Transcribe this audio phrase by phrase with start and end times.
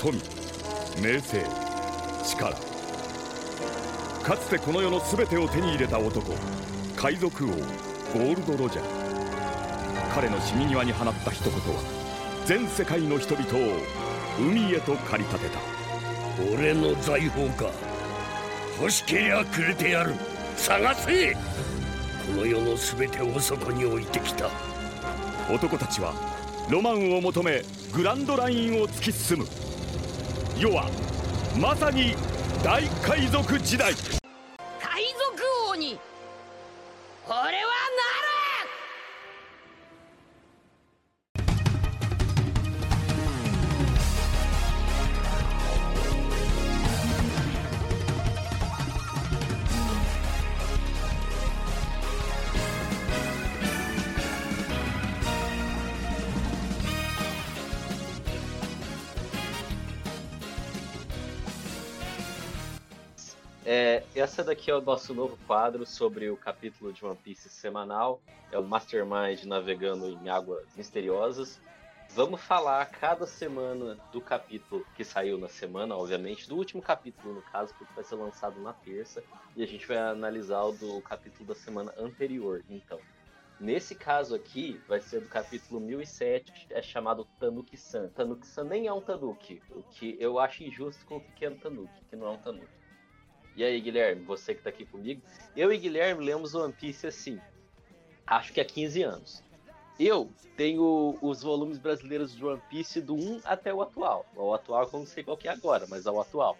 [0.00, 0.18] 富
[1.02, 1.44] 名声
[2.24, 2.56] 力。
[4.22, 6.32] かつてこの世の全てを手に入れた男
[6.96, 8.84] 海賊王ゴールド・ロジャー。
[10.14, 11.82] 彼の死に際に放った一言は
[12.46, 13.50] 全世界の人々を
[14.38, 15.60] 海へと駆り立てた。
[16.50, 17.70] 俺の財宝か。
[18.80, 20.14] 欲しけりゃくれてやる。
[20.56, 21.34] 探せ!
[21.34, 21.38] こ
[22.36, 24.48] の世の全てをそこに置いてきた。
[25.52, 26.14] 男たちは
[26.70, 27.62] ロマンを求め
[27.92, 29.46] グランドラインを突き進む
[30.60, 30.90] 世は
[31.58, 32.14] まさに
[32.62, 34.19] 大海賊時代。
[64.20, 68.20] Essa daqui é o nosso novo quadro sobre o capítulo de One Piece semanal.
[68.52, 71.58] É o Mastermind navegando em águas misteriosas.
[72.10, 77.42] Vamos falar cada semana do capítulo que saiu na semana, obviamente, do último capítulo, no
[77.42, 79.22] caso, porque vai ser lançado na terça.
[79.56, 82.98] E a gente vai analisar o do capítulo da semana anterior, então.
[83.58, 88.08] Nesse caso aqui, vai ser do capítulo 1007, é chamado Tanuki-san.
[88.08, 92.16] Tanuki-san nem é um Tanuki, o que eu acho injusto com o pequeno Tanuki, que
[92.16, 92.79] não é um Tanuki.
[93.56, 95.20] E aí, Guilherme, você que tá aqui comigo.
[95.56, 97.40] Eu e Guilherme lemos One Piece assim,
[98.26, 99.42] acho que há 15 anos.
[99.98, 104.24] Eu tenho os volumes brasileiros de One Piece do 1 até o atual.
[104.34, 106.56] O atual eu não sei qual que é agora, mas é o atual.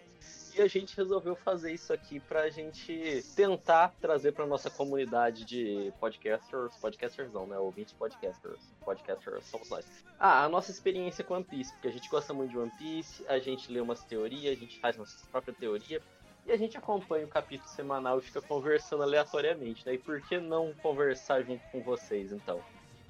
[0.55, 5.93] E a gente resolveu fazer isso aqui pra gente tentar trazer pra nossa comunidade de
[6.01, 7.57] podcasters, podcasters não, né?
[7.57, 8.61] Ouvintes podcasters.
[8.85, 9.87] Podcasters somos nós.
[10.19, 13.25] Ah, a nossa experiência com One Piece, porque a gente gosta muito de One Piece,
[13.29, 16.03] a gente lê umas teorias, a gente faz nossa própria teoria.
[16.47, 19.95] E a gente acompanha o capítulo semanal e fica conversando aleatoriamente, né?
[19.95, 22.61] E por que não conversar junto com vocês, então?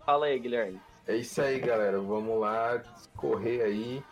[0.05, 0.81] Fala aí, Guilherme.
[1.07, 1.99] É isso aí, galera.
[2.01, 4.03] Vamos lá discorrer aí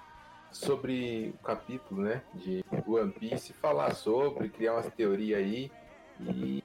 [0.51, 5.71] sobre o capítulo, né, de One Piece, falar sobre, criar umas teorias aí.
[6.21, 6.65] E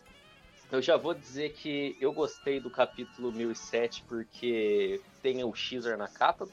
[0.70, 6.08] Eu já vou dizer que eu gostei do capítulo 1007 porque tem o Xer na
[6.08, 6.46] capa.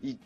[0.00, 0.16] E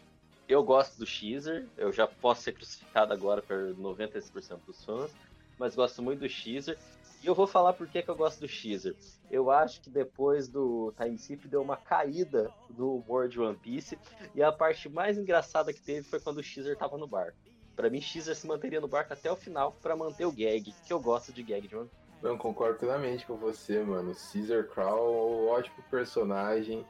[0.46, 1.66] eu gosto do Xer.
[1.76, 5.10] Eu já posso ser crucificado agora por 96% dos fãs.
[5.58, 6.78] Mas gosto muito do Xer.
[7.22, 8.96] E eu vou falar por que, que eu gosto do Xer.
[9.30, 13.96] Eu acho que depois do Time Skip deu uma caída do humor de One Piece.
[14.34, 17.38] E a parte mais engraçada que teve foi quando o Xer tava no barco.
[17.76, 20.92] Pra mim, Xer se manteria no barco até o final para manter o gag, que
[20.92, 22.02] eu gosto de gag de One Piece.
[22.22, 24.14] Não, concordo plenamente com você, mano.
[24.14, 26.84] Caesar Crow, ótimo personagem.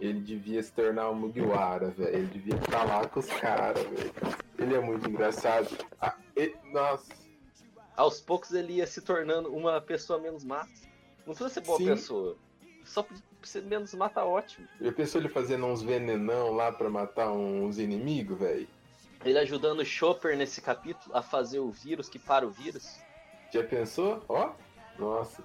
[0.00, 2.14] Ele devia se tornar um Mugiwara, velho.
[2.14, 4.12] Ele devia lá com os caras, velho.
[4.58, 5.68] Ele é muito engraçado.
[6.00, 6.56] Ah, ele...
[6.72, 7.27] Nossa.
[7.98, 10.68] Aos poucos ele ia se tornando uma pessoa menos má.
[11.26, 11.86] Não precisa ser boa Sim.
[11.86, 12.36] pessoa.
[12.84, 13.04] Só
[13.42, 14.68] ser menos má tá ótimo.
[14.80, 18.68] Já pensou ele fazendo uns venenão lá pra matar uns inimigos, velho?
[19.24, 23.00] Ele ajudando o Chopper nesse capítulo a fazer o vírus que para o vírus.
[23.52, 24.22] Já pensou?
[24.28, 24.52] Ó,
[24.96, 25.42] nossa.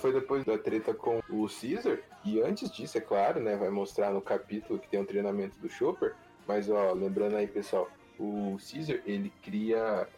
[0.00, 1.98] Foi depois da treta com o Caesar.
[2.24, 3.54] E antes disso, é claro, né?
[3.54, 6.14] Vai mostrar no capítulo que tem um treinamento do Chopper.
[6.48, 10.08] Mas, ó, lembrando aí, pessoal, o Caesar, ele cria.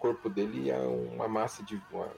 [0.00, 1.78] O corpo dele é uma massa de.
[1.92, 2.08] uma-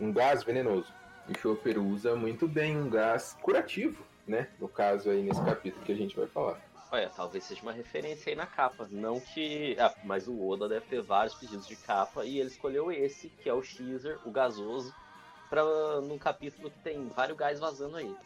[0.00, 0.92] um gás venenoso.
[1.28, 4.48] E o Chopper usa muito bem um gás curativo, né?
[4.58, 6.60] No caso aí, nesse capítulo que a gente vai falar.
[6.90, 8.88] Olha, talvez seja uma referência aí na capa.
[8.90, 9.76] Não que.
[9.78, 13.48] Ah, mas o Oda deve ter vários pedidos de capa e ele escolheu esse, que
[13.48, 14.92] é o Xer, o gasoso,
[15.48, 15.62] pra,
[16.00, 18.16] num capítulo que tem vários gás vazando aí.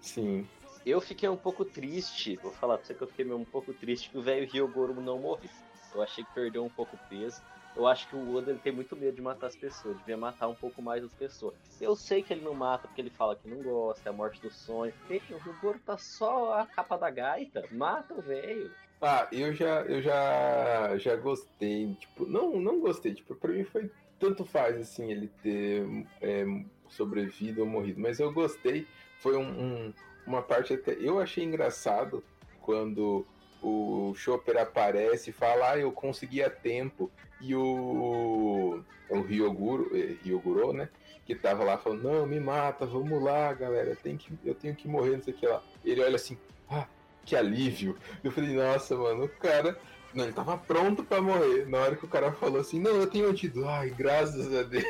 [0.00, 0.46] Sim.
[0.86, 4.10] Eu fiquei um pouco triste, vou falar pra você que eu fiquei um pouco triste
[4.10, 5.50] que o velho Ryogoro não morreu.
[5.92, 7.42] Eu achei que perdeu um pouco o peso.
[7.76, 10.48] Eu acho que o Oda ele tem muito medo de matar as pessoas, devia matar
[10.48, 11.54] um pouco mais as pessoas.
[11.80, 14.40] Eu sei que ele não mata porque ele fala que não gosta, é a morte
[14.42, 14.92] do sonho.
[15.08, 17.64] Ei, o Ryogoro tá só a capa da gaita.
[17.70, 18.70] Mata o velho.
[19.00, 23.90] Ah, eu já, eu já, já gostei, tipo, não, não gostei, tipo, pra mim foi
[24.18, 25.86] tanto faz, assim, ele ter
[26.20, 26.44] é,
[26.90, 28.86] sobrevivido ou morrido, mas eu gostei,
[29.20, 29.48] foi um,
[29.86, 29.94] um-
[30.26, 32.22] uma parte até, eu achei engraçado
[32.60, 33.24] quando
[33.62, 37.10] o Chopper aparece e fala, ah, eu consegui a tempo,
[37.40, 40.88] e o, o Ryoguro, eh, Ryoguro, né?
[41.24, 44.88] Que tava lá falando, não, me mata, vamos lá, galera, tem que, eu tenho que
[44.88, 45.62] morrer, não sei o que lá.
[45.84, 46.36] Ele olha assim,
[46.68, 46.86] ah,
[47.24, 47.96] que alívio.
[48.22, 49.78] Eu falei, nossa, mano, o cara.
[50.12, 51.68] Não, ele tava pronto pra morrer.
[51.68, 53.68] Na hora que o cara falou assim, não, eu tenho antídoto.
[53.68, 54.84] Ai, graças a Deus.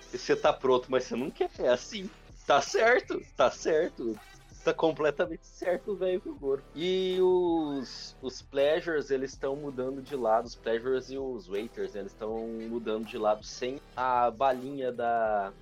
[0.00, 1.48] Você tá pronto, mas você não quer.
[1.60, 2.10] É assim.
[2.44, 4.18] Tá certo, tá certo.
[4.64, 6.62] Tá completamente certo, velho, Goro.
[6.74, 10.46] E os, os Pleasures, eles estão mudando de lado.
[10.46, 15.52] Os Pleasures e os Waiters, eles estão mudando de lado sem a balinha da,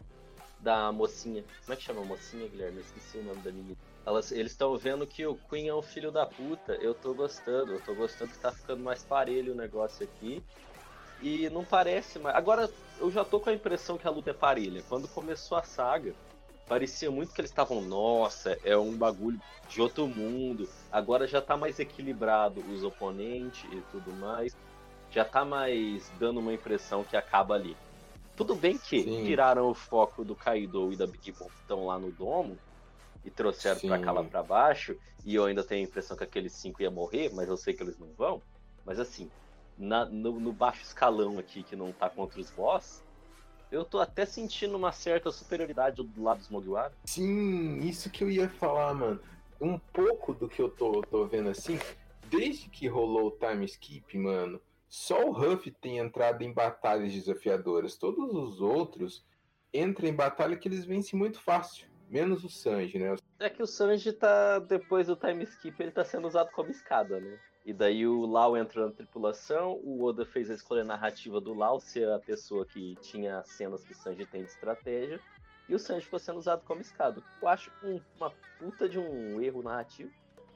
[0.61, 1.43] da mocinha.
[1.65, 2.79] Como é que chama a mocinha, Guilherme?
[2.79, 3.77] Eu esqueci o nome da menina.
[4.05, 6.75] Elas, eles estão vendo que o Queen é um filho da puta.
[6.75, 10.43] Eu tô gostando, eu tô gostando que tá ficando mais parelho o negócio aqui.
[11.23, 12.35] E não parece mais.
[12.35, 12.69] Agora,
[12.99, 14.83] eu já tô com a impressão que a luta é parelha.
[14.89, 16.15] Quando começou a saga,
[16.71, 20.69] parecia muito que eles estavam, nossa, é um bagulho de outro mundo.
[20.93, 24.57] Agora já tá mais equilibrado os oponentes e tudo mais.
[25.11, 27.77] Já tá mais dando uma impressão que acaba ali.
[28.37, 29.25] Tudo bem que Sim.
[29.25, 32.57] tiraram o foco do Kaido e da Big Mom que estão lá no domo
[33.25, 34.05] e trouxeram pra Sim.
[34.05, 34.97] cá lá pra baixo.
[35.25, 37.83] E eu ainda tenho a impressão que aqueles cinco ia morrer, mas eu sei que
[37.83, 38.41] eles não vão.
[38.87, 39.29] Mas assim,
[39.77, 43.03] na- no, no baixo escalão aqui que não tá contra os boss,
[43.71, 46.93] eu tô até sentindo uma certa superioridade do lado dos Mugiwara.
[47.05, 49.21] Sim, isso que eu ia falar, mano.
[49.61, 51.79] Um pouco do que eu tô, tô vendo assim,
[52.29, 57.97] desde que rolou o time skip, mano, só o Huff tem entrado em batalhas desafiadoras.
[57.97, 59.25] Todos os outros
[59.73, 61.89] entram em batalha que eles vencem muito fácil.
[62.09, 63.15] Menos o Sanji, né?
[63.39, 67.21] É que o Sanji tá, depois do time skip, ele tá sendo usado como escada,
[67.21, 67.39] né?
[67.65, 71.79] E daí o Lau entrou na tripulação, o Oda fez a escolha narrativa do Lau
[71.79, 75.21] ser a pessoa que tinha as cenas que o Sanji tem de estratégia,
[75.69, 77.23] e o Sanji ficou sendo usado como escada.
[77.41, 80.11] Eu acho um- uma puta de um erro narrativo,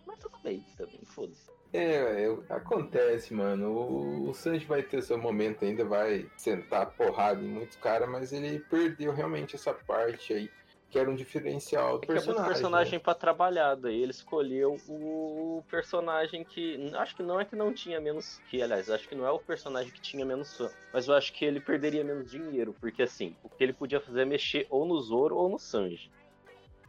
[0.06, 1.50] mas tudo bem também, foda-se.
[1.72, 3.70] É, é, acontece, mano.
[3.72, 8.32] O, o Sanji vai ter seu momento ainda, vai sentar porrada em muitos caras, mas
[8.32, 10.50] ele perdeu realmente essa parte aí,
[10.94, 12.46] que era um diferencial do É que é personagem.
[12.46, 12.98] personagem né?
[13.00, 16.88] pra trabalhar, daí ele escolheu o personagem que.
[16.94, 18.40] Acho que não é que não tinha menos.
[18.48, 20.70] Que, aliás, acho que não é o personagem que tinha menos fã.
[20.92, 22.76] Mas eu acho que ele perderia menos dinheiro.
[22.80, 26.12] Porque assim, o que ele podia fazer é mexer ou no Zoro ou no Sanji.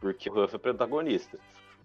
[0.00, 1.36] Porque o Ruff é protagonista.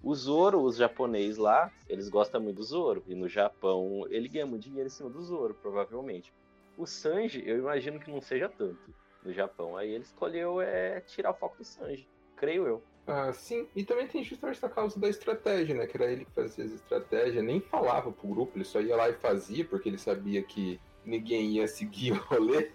[0.04, 3.04] O Zoro, os japoneses lá, eles gostam muito do Zoro.
[3.08, 6.32] E no Japão, ele ganha muito dinheiro em cima do Zoro, provavelmente.
[6.78, 9.78] O Sanji, eu imagino que não seja tanto no Japão.
[9.78, 12.08] Aí ele escolheu é, tirar o foco do Sanji.
[12.36, 12.84] Creio eu.
[13.08, 15.88] Ah, sim, e também tem justamente essa causa da estratégia, né?
[15.88, 19.10] Que era ele que fazia as estratégias, nem falava pro grupo, ele só ia lá
[19.10, 22.70] e fazia, porque ele sabia que ninguém ia seguir o rolê.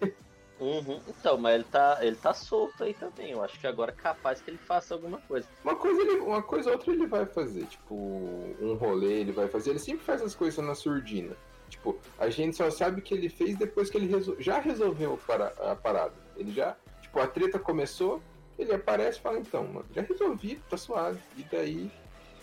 [0.59, 0.99] Uhum.
[1.07, 3.31] Então, mas ele tá, ele tá solto aí também.
[3.31, 5.47] Eu acho que agora é capaz que ele faça alguma coisa.
[5.63, 9.47] Uma coisa, ele, uma coisa ou outra ele vai fazer, tipo, um rolê ele vai
[9.47, 11.35] fazer, ele sempre faz as coisas na surdina.
[11.69, 15.19] Tipo, a gente só sabe que ele fez depois que ele resol- já resolveu
[15.59, 16.26] a parada.
[16.37, 18.21] Ele já, tipo, a treta começou,
[18.57, 21.19] ele aparece e fala, então, mano, já resolvi, tá suave.
[21.37, 21.91] E daí,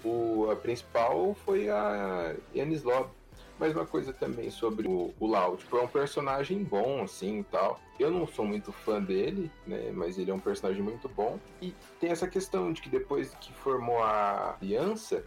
[0.05, 3.11] o, a principal foi a Yanis Lobby.
[3.57, 7.45] Mas uma coisa também sobre o, o Lau, tipo, é um personagem bom, assim, e
[7.45, 7.79] tal.
[8.01, 11.39] Eu não sou muito fã dele, né, mas ele é um personagem muito bom.
[11.63, 15.25] E tem essa questão de que depois que formou a aliança,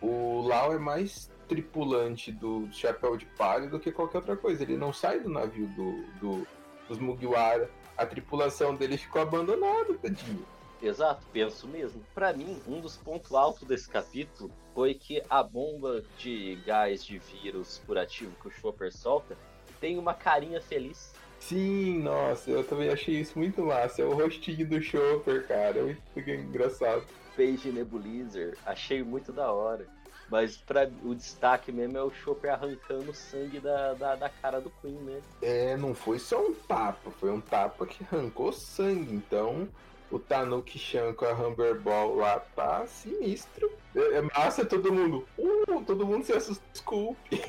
[0.00, 4.62] o Lau é mais tripulante do Chapéu de Palha do que qualquer outra coisa.
[4.62, 6.46] Ele não sai do navio do, do-
[6.88, 7.70] dos Mugiwara.
[7.98, 10.46] A tripulação dele ficou abandonada, tadinho.
[10.80, 12.00] Exato, penso mesmo.
[12.14, 17.18] Pra mim, um dos pontos altos desse capítulo foi que a bomba de gás de
[17.18, 19.36] vírus curativo que o Chopper solta
[19.80, 21.12] tem uma carinha feliz.
[21.40, 24.02] Sim, nossa, eu também achei isso muito massa.
[24.02, 25.78] É o rostinho do Chopper, cara.
[25.78, 27.04] É muito engraçado.
[27.36, 29.86] Beige Nebulizer, achei muito da hora.
[30.30, 34.60] Mas pra, o destaque mesmo é o Chopper arrancando o sangue da, da, da cara
[34.60, 35.20] do Queen, né?
[35.40, 39.14] É, não foi só um tapa, foi um tapa que arrancou sangue.
[39.14, 39.68] Então,
[40.10, 43.70] o Tanuki Chan com a Humber Ball lá tá sinistro.
[43.94, 45.26] É, é massa todo mundo.
[45.38, 46.64] Uh, todo mundo se assusta.
[46.72, 47.42] Desculpe.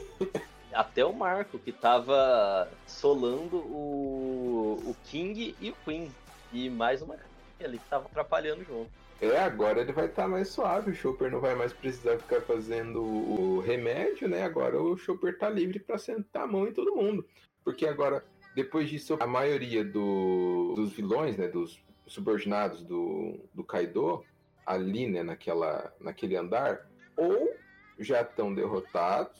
[0.71, 6.11] Até o Marco, que tava solando o, o King e o Queen.
[6.53, 7.17] E mais uma
[7.61, 8.89] ali que tava atrapalhando junto.
[9.21, 10.91] É, agora ele vai estar mais suave.
[10.91, 14.43] O Chopper não vai mais precisar ficar fazendo o remédio, né?
[14.43, 17.25] Agora o Chopper tá livre pra sentar a mão em todo mundo.
[17.63, 18.23] Porque agora,
[18.55, 21.47] depois disso, a maioria do- dos vilões, né?
[21.49, 24.23] Dos subordinados do, do Kaido,
[24.65, 25.21] ali, né?
[25.21, 27.53] Naquela, naquele andar, ou
[27.99, 29.37] já estão derrotados,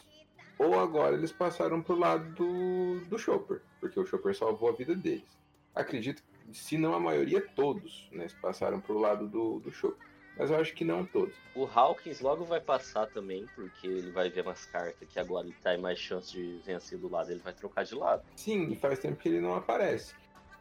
[0.57, 3.61] ou agora eles passaram pro lado do, do Chopper.
[3.79, 5.39] Porque o Chopper salvou a vida deles.
[5.73, 6.21] Acredito
[6.53, 8.27] se não a maioria, todos, né?
[8.41, 10.07] Passaram pro lado do, do Chopper.
[10.37, 11.35] Mas eu acho que não todos.
[11.53, 15.55] O Hawkins logo vai passar também, porque ele vai ver nas cartas que agora ele
[15.61, 18.23] tá em mais chance de vencer do lado, ele vai trocar de lado.
[18.37, 20.15] Sim, e faz tempo que ele não aparece.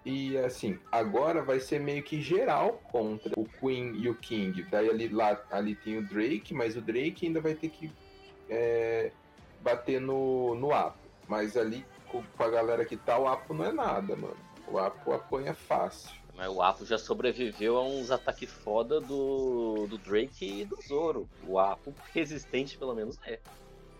[0.05, 4.63] E assim, agora vai ser meio que geral contra o Queen e o King.
[4.65, 7.93] Daí ali, lá, ali tem o Drake, mas o Drake ainda vai ter que
[8.49, 9.13] é,
[9.61, 10.99] bater no, no Apo.
[11.29, 14.37] Mas ali com, com a galera que tá, o Apo não é nada, mano.
[14.71, 16.11] O Apo apanha fácil.
[16.37, 21.29] Mas o Apo já sobreviveu a uns ataques foda do, do Drake e do Zoro.
[21.47, 23.41] O Apo resistente, pelo menos, é.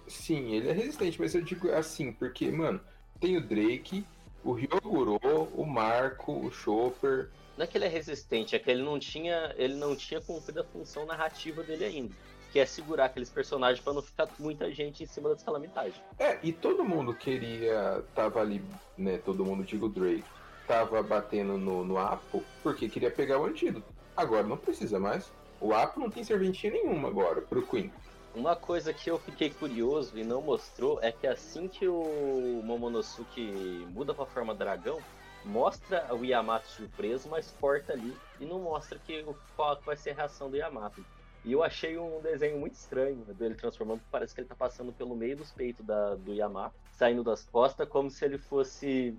[0.07, 2.81] Sim, ele é resistente, mas eu digo assim, porque, mano,
[3.21, 4.05] tem o Drake,
[4.45, 5.19] o Ryoguro,
[5.55, 7.29] o Marco, o Chopper.
[7.57, 10.61] Não é que ele é resistente, é que ele não tinha, ele não tinha cumprido
[10.61, 12.15] a função narrativa dele ainda.
[12.53, 16.01] Que é segurar aqueles personagens para não ficar muita gente em cima das calamidades.
[16.19, 18.03] É, e todo mundo queria.
[18.15, 18.63] Tava ali,
[18.97, 19.19] né?
[19.19, 20.25] Todo mundo, digo o Drake,
[20.69, 23.87] tava batendo no, no Apo porque queria pegar o antídoto.
[24.15, 25.33] Agora não precisa mais.
[25.61, 27.91] O Apo não tem serventia nenhuma agora pro Queen.
[28.35, 33.87] Uma coisa que eu fiquei curioso e não mostrou é que assim que o Momonosuke
[33.91, 35.01] muda pra forma dragão,
[35.45, 39.25] mostra o Yamato surpreso, mas corta ali e não mostra que,
[39.57, 41.05] qual vai ser a reação do Yamato.
[41.45, 45.17] E eu achei um desenho muito estranho dele transformando, parece que ele tá passando pelo
[45.17, 49.17] meio dos peitos da, do Yamato, saindo das costas como se ele fosse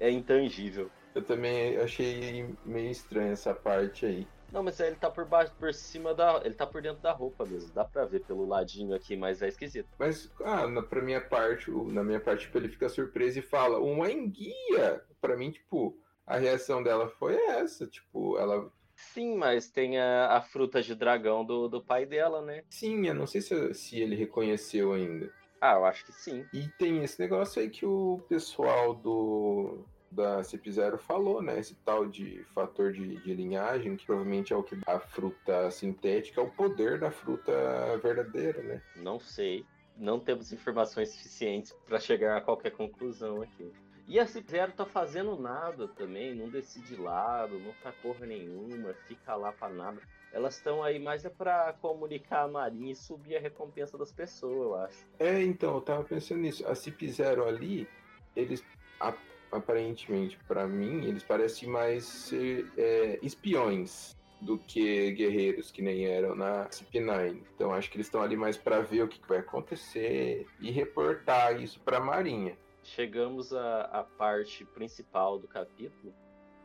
[0.00, 0.90] é, intangível.
[1.14, 4.26] Eu também achei meio estranho essa parte aí.
[4.52, 6.40] Não, mas ele tá por baixo, por cima da.
[6.44, 7.72] Ele tá por dentro da roupa mesmo.
[7.72, 9.88] Dá pra ver pelo ladinho aqui, mas é esquisito.
[9.98, 13.78] Mas, ah, na, pra minha parte, na minha parte, tipo, ele fica surpreso e fala,
[13.78, 15.04] uma enguia!
[15.20, 18.72] Pra mim, tipo, a reação dela foi essa, tipo, ela.
[18.96, 22.64] Sim, mas tem a, a fruta de dragão do, do pai dela, né?
[22.68, 25.32] Sim, eu não sei se, se ele reconheceu ainda.
[25.60, 26.46] Ah, eu acho que sim.
[26.52, 31.60] E tem esse negócio aí que o pessoal do da CIP0 falou, né?
[31.60, 35.70] Esse tal de fator de, de, linhagem, que provavelmente é o que dá a fruta
[35.70, 37.52] sintética, é o poder da fruta
[38.02, 38.82] verdadeira, né?
[38.96, 39.64] Não sei.
[39.96, 43.70] Não temos informações suficientes para chegar a qualquer conclusão aqui.
[44.08, 49.36] E a CIP0 tá fazendo nada também, não decide lado, não tá porra nenhuma, fica
[49.36, 50.00] lá pra nada.
[50.32, 54.56] Elas estão aí mais é para comunicar a Marinha e subir a recompensa das pessoas,
[54.56, 55.06] eu acho.
[55.18, 56.66] É, então, eu tava pensando nisso.
[56.66, 57.88] A CIP0 ali,
[58.36, 58.64] eles
[59.50, 66.34] aparentemente, para mim, eles parecem mais ser é, espiões do que guerreiros que nem eram
[66.34, 67.42] na CP9.
[67.54, 70.70] Então acho que eles estão ali mais para ver o que, que, vai acontecer e
[70.70, 72.56] reportar isso para a Marinha.
[72.82, 76.14] Chegamos à, à parte principal do capítulo,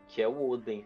[0.08, 0.86] que é o Oden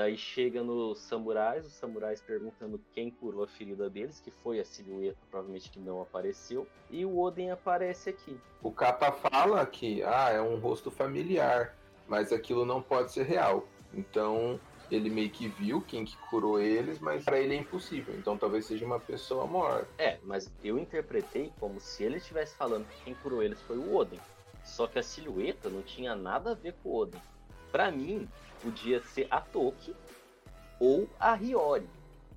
[0.00, 4.64] Daí chega nos samurais, os samurais perguntando quem curou a ferida deles, que foi a
[4.64, 6.66] silhueta, provavelmente que não apareceu.
[6.88, 8.40] E o Oden aparece aqui.
[8.62, 11.76] O capa fala que ah, é um rosto familiar,
[12.08, 13.68] mas aquilo não pode ser real.
[13.92, 14.58] Então
[14.90, 18.14] ele meio que viu quem que curou eles, mas para ele é impossível.
[18.16, 19.86] Então talvez seja uma pessoa morta.
[19.98, 23.94] É, mas eu interpretei como se ele estivesse falando que quem curou eles foi o
[23.94, 24.18] Oden.
[24.64, 27.20] Só que a silhueta não tinha nada a ver com o Oden.
[27.70, 28.28] Para mim,
[28.62, 29.94] podia ser a Toki
[30.78, 31.88] ou a Hiyori.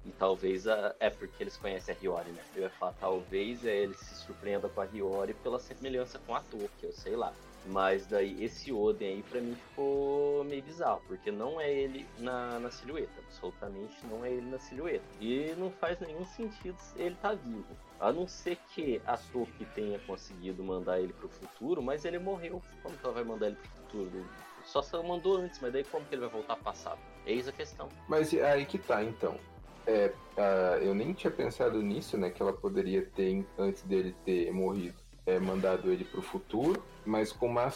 [0.05, 0.95] E talvez a...
[0.99, 2.43] é porque eles conhecem a Hiyori, né?
[2.55, 6.41] Eu ia falar, talvez é, ele se surpreenda com a Hiyori pela semelhança com a
[6.41, 7.33] Toki, eu sei lá.
[7.65, 12.59] Mas daí esse Oden aí pra mim ficou meio bizarro, porque não é ele na,
[12.59, 15.05] na silhueta, absolutamente não é ele na silhueta.
[15.21, 17.65] E não faz nenhum sentido ele tá vivo.
[17.99, 22.61] A não ser que a Toki tenha conseguido mandar ele pro futuro, mas ele morreu.
[22.81, 24.25] Como que ela vai mandar ele pro futuro?
[24.65, 26.99] Só se mandou antes, mas daí como que ele vai voltar passado?
[27.25, 27.89] Eis a questão.
[28.07, 29.35] Mas aí que tá, então.
[29.85, 32.29] É, uh, eu nem tinha pensado nisso, né?
[32.29, 37.47] Que ela poderia ter, antes dele ter morrido, é, mandado ele pro futuro, mas com
[37.47, 37.71] uma,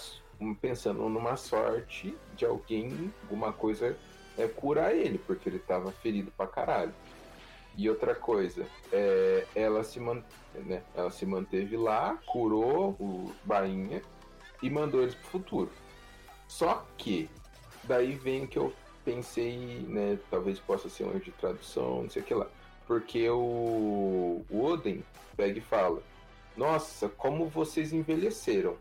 [0.62, 3.98] pensando numa sorte de alguém, alguma coisa,
[4.38, 6.94] é curar ele, porque ele tava ferido pra caralho.
[7.76, 10.24] E outra coisa, é, ela, se man,
[10.56, 14.02] né, ela se manteve lá, curou o Bainha
[14.64, 15.72] e mandou eles pro futuro.
[16.48, 17.30] Só que,
[17.84, 18.74] daí vem que eu
[19.04, 20.18] pensei, né?
[20.30, 22.48] Talvez possa ser um erro de tradução, não sei o que lá.
[22.86, 25.04] Porque o, o Oden
[25.36, 26.02] pega e fala:
[26.56, 28.78] Nossa, como vocês envelheceram.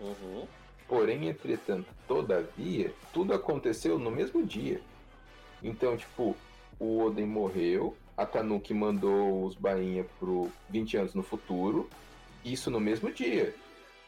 [0.00, 0.46] Uhum.
[0.86, 4.80] Porém, entretanto, todavia, tudo aconteceu no mesmo dia.
[5.62, 6.36] Então, tipo,
[6.78, 11.88] o Oden morreu, a Tanuki mandou os bainha pro 20 anos no futuro,
[12.44, 13.54] isso no mesmo dia.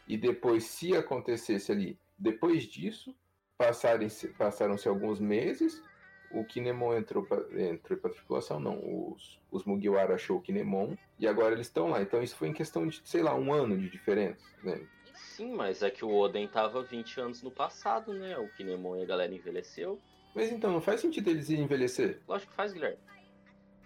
[0.07, 3.15] E depois, se acontecesse ali depois disso,
[3.59, 5.83] passaram-se alguns meses,
[6.31, 8.79] o Kinemon entrou para entrou a tripulação, não,
[9.13, 12.03] os, os Mugiwara achou o Kinemon, e agora eles estão lá.
[12.03, 14.87] Então isso foi em questão de, sei lá, um ano de diferença, né?
[15.15, 18.37] Sim, mas é que o Oden tava 20 anos no passado, né?
[18.39, 19.99] O Kinemon e a galera envelheceu.
[20.35, 22.21] Mas então, não faz sentido eles envelhecer?
[22.29, 22.99] Lógico que faz, Guilherme.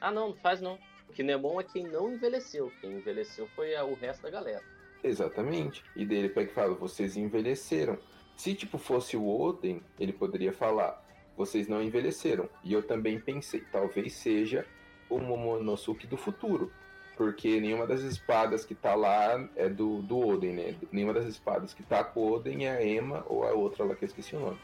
[0.01, 0.79] Ah, não, não faz não.
[1.09, 2.73] O Kinemon é quem não envelheceu.
[2.81, 4.65] Quem envelheceu foi o resto da galera.
[5.03, 5.85] Exatamente.
[5.95, 7.99] E dele pega e fala, vocês envelheceram
[8.41, 11.05] Se tipo fosse o Oden, ele poderia falar:
[11.37, 12.49] vocês não envelheceram.
[12.65, 14.65] E eu também pensei, talvez seja
[15.11, 16.73] o Momonosuke do futuro.
[17.19, 20.75] Porque nenhuma das espadas que tá lá é do, do Oden, né?
[20.91, 23.95] Nenhuma das espadas que tá com o Oden é a Emma ou a outra lá
[23.95, 24.59] que eu esqueci o nome.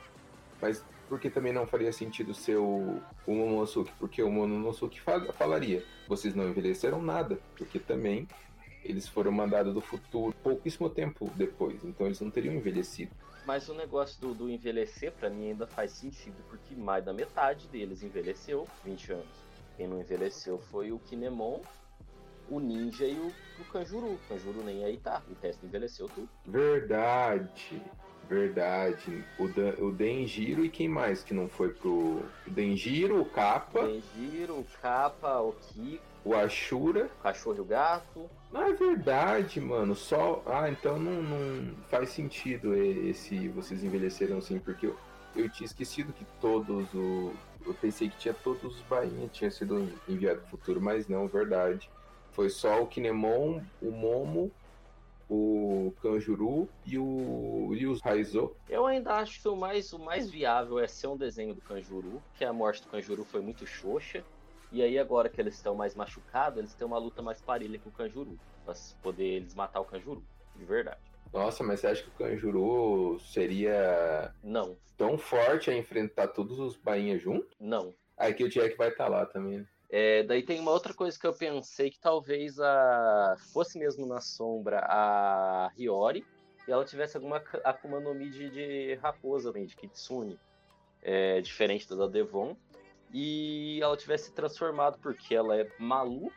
[0.58, 3.92] Mas porque também não faria sentido ser o, o Momonosuke?
[3.98, 7.38] Porque o Momonosuke fal, falaria, vocês não envelheceram nada.
[7.54, 8.26] Porque também
[8.88, 11.84] eles foram mandados do futuro pouquíssimo tempo depois.
[11.84, 13.10] Então eles não teriam envelhecido.
[13.46, 17.68] Mas o negócio do, do envelhecer, para mim, ainda faz sentido, porque mais da metade
[17.68, 19.46] deles envelheceu 20 anos.
[19.76, 21.60] Quem não envelheceu foi o Kinemon,
[22.48, 24.14] o Ninja e o, o Kanjuru.
[24.14, 26.28] O Kanjuru nem aí tá, o resto envelheceu tudo.
[26.44, 27.80] Verdade,
[28.28, 29.24] verdade.
[29.38, 32.24] O, Dan, o Denjiro e quem mais que não foi pro.
[32.46, 33.84] O Denjiro, o Kappa.
[33.84, 36.02] O Denjiro, o Kappa, o Kiko.
[36.24, 37.06] O Ashura.
[37.20, 38.28] O cachorro e o gato.
[38.54, 39.94] É verdade, mano.
[39.94, 40.42] Só.
[40.46, 43.48] Ah, então não, não faz sentido esse.
[43.48, 44.96] Vocês envelheceram assim, porque eu,
[45.34, 47.32] eu tinha esquecido que todos o.
[47.64, 51.90] Eu pensei que tinha todos os bainhas tinha sido enviado pro futuro, mas não, verdade.
[52.32, 54.52] Foi só o Kinemon, o Momo,
[55.28, 58.54] o Kanjuru e o e os Raizo.
[58.68, 62.22] Eu ainda acho que o mais, o mais viável é ser um desenho do Kanjuru,
[62.34, 64.24] que a morte do Kanjuru foi muito xoxa.
[64.76, 67.88] E aí agora que eles estão mais machucados, eles têm uma luta mais parelha com
[67.88, 68.38] o Kanjuru.
[68.62, 70.22] Pra poder eles matar o Kanjuru,
[70.54, 71.00] de verdade.
[71.32, 76.76] Nossa, mas você acha que o Kanjuru seria Não, tão forte a enfrentar todos os
[76.76, 77.48] bainhas juntos?
[77.58, 77.94] não.
[78.18, 79.58] Aí que o Jack vai estar lá também.
[79.60, 79.66] né?
[79.88, 84.20] É, daí tem uma outra coisa que eu pensei que talvez a fosse mesmo na
[84.20, 86.22] sombra a Hiyori
[86.68, 90.38] e ela tivesse alguma Akuma no Mi de, de raposa, de Kitsune,
[91.02, 92.56] é, diferente da Devon,
[93.12, 96.34] e ela tivesse se transformado porque ela é maluca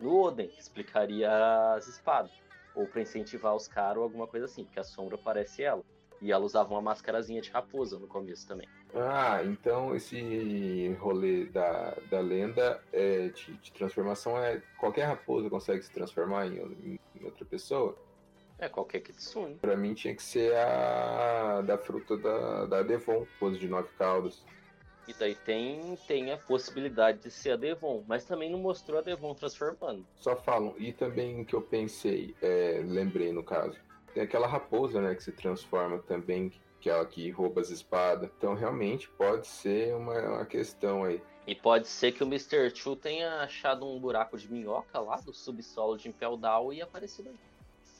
[0.00, 1.28] no Oden, que explicaria
[1.74, 2.30] as espadas,
[2.74, 5.82] ou pra incentivar os caras ou alguma coisa assim, porque a sombra parece ela.
[6.20, 8.68] E ela usava uma mascarazinha de raposa no começo também.
[8.92, 14.60] Ah, então esse rolê da, da lenda é, de, de transformação é.
[14.78, 17.96] Qualquer raposa consegue se transformar em, em- em outra pessoa?
[18.58, 19.54] É qualquer Kitsune.
[19.56, 24.44] Pra mim tinha que ser a da fruta da, da Devon, raposa de nove caudas.
[25.08, 29.02] E daí tem, tem a possibilidade de ser a Devon, mas também não mostrou a
[29.02, 30.06] Devon transformando.
[30.16, 30.74] Só falam.
[30.76, 33.78] E também que eu pensei, é, lembrei no caso,
[34.12, 38.30] tem aquela raposa, né, que se transforma também, que é ela que rouba as espadas.
[38.36, 41.22] Então realmente pode ser uma, uma questão aí.
[41.46, 42.70] E pode ser que o Mr.
[42.74, 47.30] Chu tenha achado um buraco de minhoca lá do subsolo de Impel Down e aparecido
[47.30, 47.36] aí.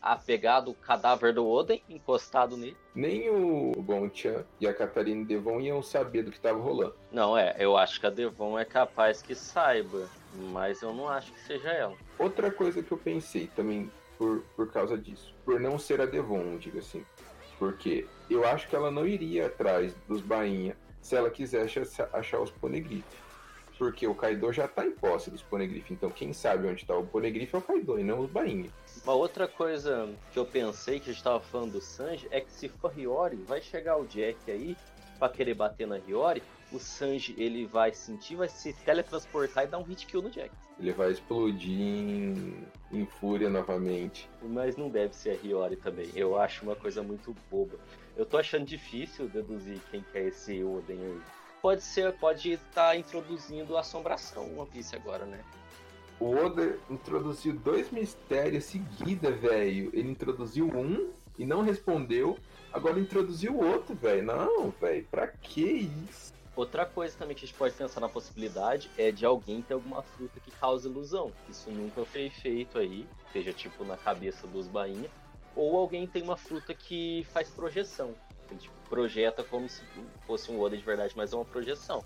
[0.00, 2.76] Ah, pegado o cadáver do Oden, encostado nele.
[2.94, 6.94] Nem o Gonchan e a Catarina Devon iam saber do que tava rolando.
[7.10, 10.08] Não, é, eu acho que a Devon é capaz que saiba,
[10.52, 11.96] mas eu não acho que seja ela.
[12.18, 16.58] Outra coisa que eu pensei também por, por causa disso, por não ser a Devon,
[16.58, 17.04] diga assim.
[17.58, 21.80] Porque eu acho que ela não iria atrás dos bainha se ela quisesse
[22.12, 23.28] achar, os poneglyphs.
[23.78, 25.90] Porque o Kaido já tá em posse dos poneglyphs.
[25.90, 28.70] Então quem sabe onde tá o poneglyph é o Kaido e não os bainha.
[29.08, 32.52] Uma outra coisa que eu pensei que a gente tava falando do Sanji é que
[32.52, 34.76] se for Hiyori, vai chegar o Jack aí
[35.18, 39.78] pra querer bater na Hiyori, o Sanji ele vai sentir, vai se teletransportar e dar
[39.78, 40.50] um hit kill no Jack.
[40.78, 44.28] Ele vai explodir em, em fúria novamente.
[44.42, 46.10] Mas não deve ser a Hiyori também.
[46.14, 47.78] Eu acho uma coisa muito boba.
[48.14, 51.20] Eu tô achando difícil deduzir quem que é esse Oden aí.
[51.62, 55.42] Pode ser, pode estar introduzindo a assombração One Piece agora, né?
[56.20, 59.90] O Oda introduziu dois mistérios seguida, velho.
[59.92, 62.36] Ele introduziu um e não respondeu.
[62.72, 64.24] Agora introduziu o outro, velho.
[64.24, 65.06] Não, velho.
[65.10, 66.32] Pra que isso?
[66.56, 70.02] Outra coisa também que a gente pode pensar na possibilidade é de alguém ter alguma
[70.02, 71.32] fruta que causa ilusão.
[71.48, 75.08] Isso nunca foi feito aí, seja tipo na cabeça dos bainha.
[75.54, 78.12] Ou alguém tem uma fruta que faz projeção.
[78.50, 79.84] Ele tipo, projeta como se
[80.26, 82.04] fosse um Oda de verdade, mas é uma projeção.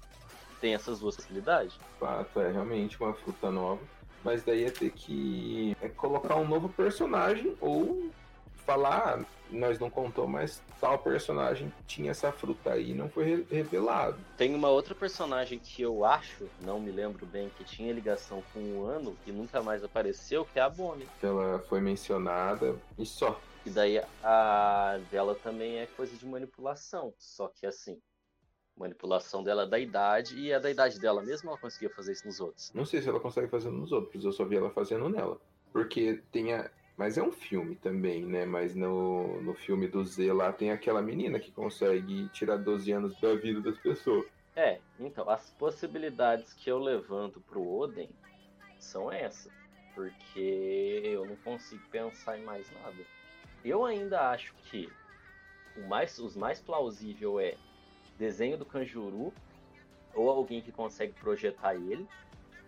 [0.61, 1.75] Tem essas duas possibilidades.
[1.99, 3.81] Fato, é realmente uma fruta nova.
[4.25, 8.11] Mas daí ia ter que é, colocar um novo personagem ou
[8.65, 13.25] falar, ah, nós não contou, mas tal personagem tinha essa fruta aí e não foi
[13.25, 14.17] re- revelado.
[14.37, 18.61] Tem uma outra personagem que eu acho, não me lembro bem, que tinha ligação com
[18.61, 21.09] o ano e nunca mais apareceu, que é a Bonnie.
[21.23, 23.39] Ela foi mencionada e só.
[23.67, 27.13] E daí a dela também é coisa de manipulação.
[27.19, 28.01] Só que assim,
[28.83, 32.41] manipulação dela da idade e é da idade dela mesmo ela conseguia fazer isso nos
[32.41, 32.73] outros.
[32.75, 35.41] Não sei se ela consegue fazer nos outros, eu só vi ela fazendo nela.
[35.73, 36.71] Porque tem a.
[36.97, 38.45] Mas é um filme também, né?
[38.45, 43.19] Mas no, no filme do Z lá tem aquela menina que consegue tirar 12 anos
[43.19, 44.27] da vida das pessoas.
[44.55, 48.11] É, então, as possibilidades que eu levanto pro Oden
[48.79, 49.51] são essas.
[49.95, 53.03] Porque eu não consigo pensar em mais nada.
[53.65, 54.91] Eu ainda acho que
[55.77, 57.57] o mais, os mais plausível é
[58.23, 59.33] desenho do Kanjuru
[60.15, 62.07] ou alguém que consegue projetar ele,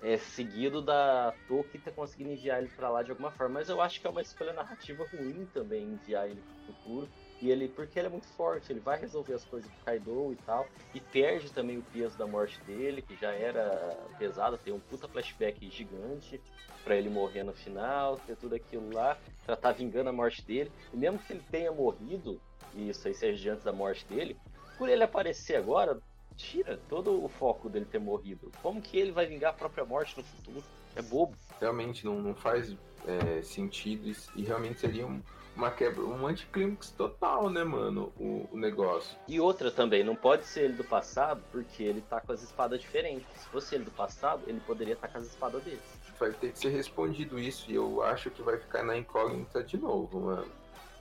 [0.03, 3.55] é, seguido da Toki ter conseguido enviar ele para lá de alguma forma.
[3.55, 7.09] Mas eu acho que é uma escolha narrativa ruim também enviar ele para o futuro.
[7.40, 10.37] E ele, porque ele é muito forte, ele vai resolver as coisas pro Kaido e
[10.45, 10.67] tal.
[10.95, 15.07] E perde também o peso da morte dele, que já era pesado, tem um puta
[15.07, 16.40] flashback gigante
[16.83, 20.71] para ele morrer no final, ter tudo aquilo lá, pra tá vingando a morte dele.
[20.93, 22.40] E mesmo que ele tenha morrido,
[22.75, 24.37] e isso aí seja antes da morte dele,
[24.77, 25.99] por ele aparecer agora,
[26.37, 28.51] tira todo o foco dele ter morrido.
[28.63, 30.63] Como que ele vai vingar a própria morte no futuro?
[30.97, 31.35] É bobo.
[31.61, 32.75] Realmente não, não faz
[33.07, 35.21] é, sentido e realmente seria um,
[35.57, 38.13] uma quebra, um anticlímax total, né, mano?
[38.19, 39.17] O, o, negócio.
[39.29, 42.81] E outra também, não pode ser ele do passado, porque ele tá com as espadas
[42.81, 43.27] diferentes.
[43.37, 45.81] Se fosse ele do passado, ele poderia estar tá com as espadas dele.
[46.19, 49.77] Vai ter que ser respondido isso e eu acho que vai ficar na incógnita de
[49.77, 50.47] novo, mano.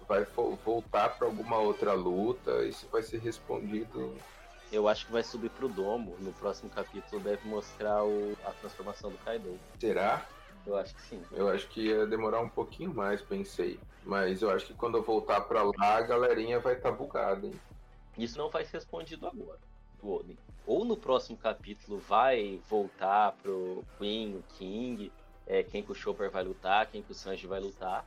[0.08, 0.26] Vai
[0.66, 4.16] voltar para alguma outra luta, isso vai ser respondido
[4.74, 6.16] eu acho que vai subir pro domo.
[6.20, 9.60] No próximo capítulo deve mostrar o, a transformação do Kaido.
[9.80, 10.26] Será?
[10.66, 11.24] Eu acho que sim.
[11.32, 13.80] Eu acho que ia demorar um pouquinho mais, pensei.
[14.04, 17.46] Mas eu acho que quando eu voltar pra lá, a galerinha vai estar tá bugada,
[17.46, 17.54] hein?
[18.18, 19.60] Isso não vai ser respondido agora,
[20.02, 20.38] do Odin.
[20.66, 25.12] Ou no próximo capítulo vai voltar pro Queen, o King,
[25.46, 28.06] é, quem que o Chopper vai lutar, quem que o Sanji vai lutar,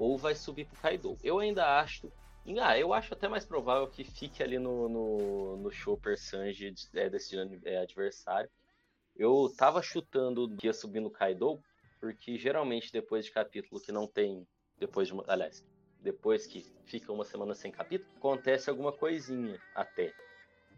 [0.00, 1.18] ou vai subir pro Kaido.
[1.22, 2.10] Eu ainda acho
[2.58, 7.10] ah, eu acho até mais provável que fique ali no, no, no Chopper Sanji é,
[7.10, 8.50] desse é, adversário.
[9.14, 11.62] Eu tava chutando que ia subir no Kaido,
[12.00, 14.46] porque geralmente depois de capítulo que não tem.
[14.78, 15.14] Depois de.
[15.28, 15.64] Aliás,
[16.00, 20.14] depois que fica uma semana sem capítulo, acontece alguma coisinha até.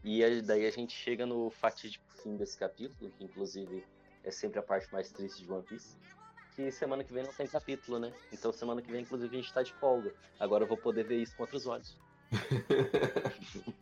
[0.03, 3.87] E daí a gente chega no fatídico fim desse capítulo, que inclusive
[4.25, 5.97] é sempre a parte mais triste de One Piece
[6.65, 8.13] que semana que vem não tem capítulo, né?
[8.33, 10.13] Então semana que vem, inclusive, a gente tá de folga.
[10.39, 11.99] Agora eu vou poder ver isso com outros olhos.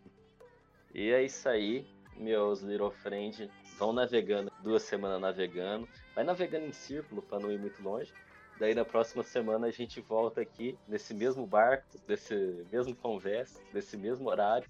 [0.94, 3.50] e é isso aí, meus Little Friend.
[3.78, 5.88] Vão navegando, duas semanas navegando.
[6.14, 8.12] Vai navegando em círculo para não ir muito longe.
[8.58, 13.96] Daí na próxima semana a gente volta aqui nesse mesmo barco, desse mesmo conversa, desse
[13.96, 14.68] mesmo horário,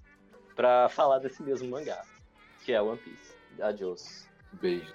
[0.55, 2.01] para falar desse mesmo mangá,
[2.65, 3.35] que é One Piece.
[3.61, 4.29] Adiós.
[4.53, 4.95] Beijo.